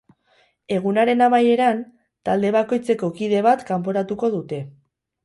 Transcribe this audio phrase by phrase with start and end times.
[0.77, 1.83] Egunaren amaieran,
[2.29, 4.65] talde bakoitzeko kide bat kanporatuko dute.